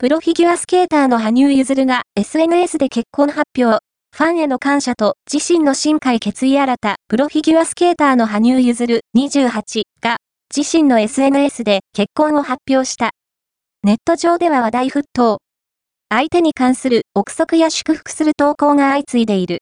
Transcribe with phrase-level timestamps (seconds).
[0.00, 3.80] プロフィギュアスケーターの羽生結弦が SNS で結婚発表。
[4.16, 10.18] ファンへの感謝と自身の深海決意新た、プロフィギュアスケーターの羽生結弦28が
[10.56, 13.10] 自身の SNS で結婚を発表した。
[13.82, 15.38] ネット上では話題沸騰。
[16.10, 19.56] 相手に関する憶測や祝福する投稿が相次いでいる。